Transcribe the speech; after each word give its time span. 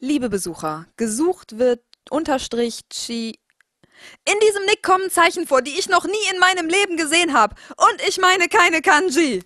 Liebe 0.00 0.28
Besucher, 0.28 0.86
gesucht 0.96 1.58
wird 1.58 1.82
unterstrich 2.08 2.82
chi. 2.88 3.36
In 4.24 4.38
diesem 4.46 4.64
Nick 4.66 4.84
kommen 4.84 5.10
Zeichen 5.10 5.44
vor, 5.44 5.60
die 5.60 5.76
ich 5.76 5.88
noch 5.88 6.04
nie 6.04 6.12
in 6.32 6.38
meinem 6.38 6.68
Leben 6.68 6.96
gesehen 6.96 7.32
habe. 7.32 7.56
Und 7.76 8.08
ich 8.08 8.18
meine 8.18 8.46
keine 8.46 8.80
Kanji. 8.80 9.42